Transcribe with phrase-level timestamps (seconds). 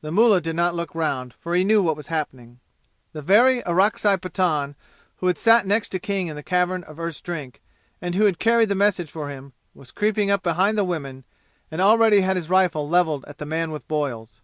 [0.00, 2.58] The mullah did not look round, for he knew what was happening.
[3.12, 4.74] The very Orakzai Pathan
[5.18, 7.62] who had sat next King in the Cavern of Earth's Drink,
[8.02, 11.22] and who had carried the message for him, was creeping up behind the women
[11.70, 14.40] and already had his rifle leveled at the man with boils.